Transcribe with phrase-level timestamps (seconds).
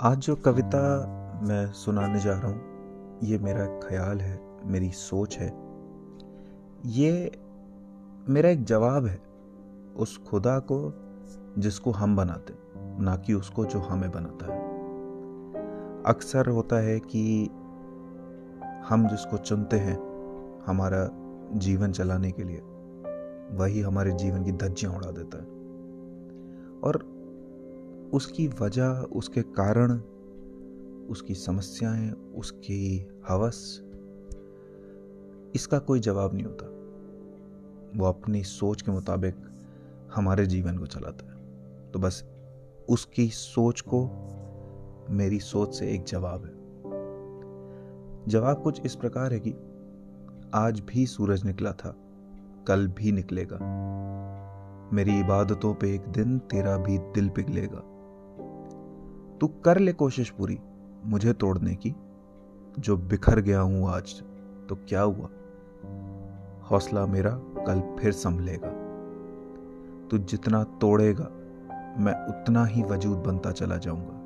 [0.00, 1.06] आज जो कविता
[1.42, 2.60] मैं सुनाने जा रहा हूँ,
[3.22, 5.56] ये मेरा ख्याल है, मेरी सोच है।
[6.86, 7.32] ये
[8.28, 9.20] मेरा एक जवाब है
[9.96, 10.94] उस खुदा को
[11.58, 12.54] जिसको हम बनाते,
[13.04, 14.60] ना कि उसको जो हमें बनाता है।
[16.02, 17.50] अक्सर होता है कि
[18.88, 19.98] हम जिसको चुनते हैं,
[20.66, 21.25] हमारा
[21.56, 22.62] जीवन चलाने के लिए,
[23.56, 25.44] वही हमारे जीवन की धज्जियाँ उड़ा देता है।
[26.80, 27.16] और
[28.12, 30.00] उसकी वजह, उसके कारण,
[31.06, 33.82] उसकी समस्याएँ, उसकी हवस,
[35.54, 36.66] इसका कोई जवाब नहीं होता।
[37.98, 39.34] वो अपनी सोच के मुताबिक
[40.14, 41.36] हमारे जीवन को चलाता है।
[41.90, 42.24] तो बस
[42.88, 44.10] उसकी सोच को,
[45.10, 46.56] मेरी सोच से एक जवाब है।
[48.28, 49.54] जवाब कुछ इस प्रकार है कि
[50.54, 51.96] आज भी सूरज निकला था,
[52.66, 53.58] कल भी निकलेगा।
[54.92, 57.78] मेरी इबादतों पे एक दिन तेरा भी दिल पिघलेगा।
[59.40, 60.58] तू कर ले कोशिश पूरी,
[61.04, 61.94] मुझे तोड़ने की।
[62.78, 64.22] जो बिखर गया हूँ आज
[64.68, 65.28] तो क्या हुआ?
[66.70, 67.30] हौसला मेरा
[67.66, 68.68] कल फिर संभलेगा।
[70.10, 71.30] तू जितना तोड़ेगा,
[71.98, 74.16] मैं उतना ही वजूद बनता चला जाऊँगा।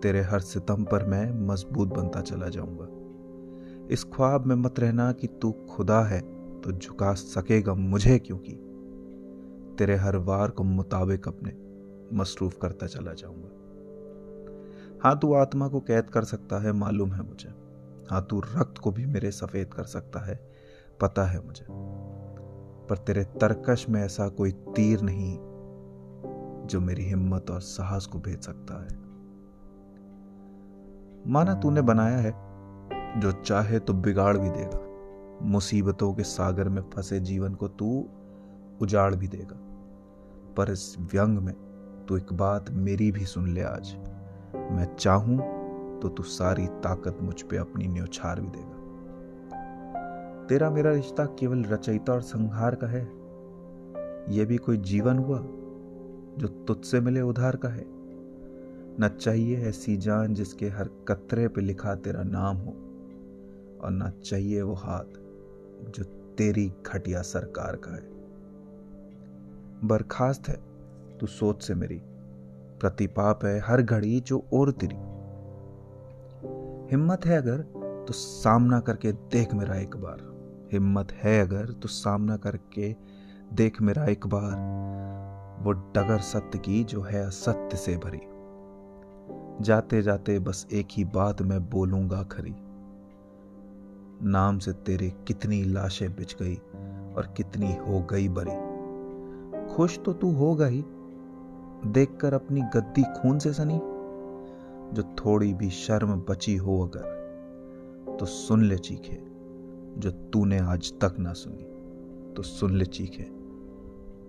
[0.00, 2.99] तेरे हर सितम पर मैं मज़बूत बनता चला जाऊँगा।
[3.90, 6.20] इस ख्वाब में मत रहना कि तू खुदा है
[6.60, 8.52] तो झुका सकेगा मुझे क्योंकि
[9.78, 11.52] तेरे हर वार को मुताबिक अपने
[12.16, 13.48] मसरूफ करता चला जाऊँगा।
[15.04, 17.48] हाँ तू आत्मा को कैद कर सकता है, मालूम है मुझे।
[18.10, 20.50] हाँ तू रक्त को भी मेरे सफ़ेद कर सकता है,
[21.00, 21.66] पता है मुझे।
[22.88, 25.38] पर तेरे तरकश में ऐसा कोई तीर नहीं
[26.66, 28.98] जो मेरी हिम्मत और साहस को भेज सकता है।
[31.26, 32.49] माना तूने बनाया है
[33.16, 34.86] जो चाहे तो बिगाड़ भी देगा।
[35.42, 38.08] मुसीबतों के सागर में फंसे जीवन को तू
[38.82, 39.56] उजाड़ भी देगा।
[40.56, 41.54] पर इस व्यंग में
[42.08, 43.96] तू एक बात मेरी भी सुन ले आज।
[44.56, 45.38] मैं चाहूँ
[46.00, 48.76] तो तू सारी ताकत मुझ पे अपनी न्योछार भी देगा।
[50.46, 53.02] तेरा मेरा रिश्ता केवल रचयिता और संहार का है।
[54.36, 55.38] यह भी कोई जीवन हुआ
[56.38, 57.84] जो तुझसे मिले उधार का है।
[59.00, 62.89] न चाहिए ऐसी जान जिसके हर कतरे पे लिखा तेरा नाम हो।
[63.84, 65.04] और न चाहिए वो हाथ
[65.90, 66.04] जो
[66.38, 68.20] तेरी घटिया सरकार का है।
[69.88, 70.60] बर्खास्त है,
[71.18, 72.00] तू सोच से मेरी।
[72.80, 74.96] प्रतिपाप है हर घड़ी जो और तेरी।
[76.90, 77.60] हिम्मत है अगर
[78.08, 80.30] तो सामना करके देख मेरा एक बार।
[80.72, 82.96] हिम्मत है अगर तो सामना करके
[83.52, 84.80] देख मेरा एक बार।
[85.62, 88.20] वो डगर सत्य की जो है असत्य से भरी।
[89.64, 92.54] जाते जाते बस एक ही बात मैं बोलूँगा खरी।
[94.22, 96.54] नाम से तेरे कितनी लाशें बिछ गई
[97.16, 100.84] और कितनी हो गई बरी। खुश तो तू ही,
[101.86, 103.80] देखकर अपनी गद्दी खून से सनी।
[104.94, 109.18] जो थोड़ी भी शर्म बची हो अगर तो सुन ले चीखे,
[109.98, 111.66] जो तूने आज तक ना सुनी
[112.34, 113.26] तो सुन ले चीखे,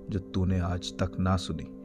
[0.09, 1.80] जो तूने आज तक ना सुनी।